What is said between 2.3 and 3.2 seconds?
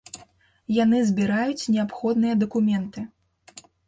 дакументы.